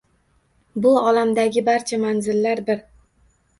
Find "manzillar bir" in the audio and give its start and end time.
2.07-2.85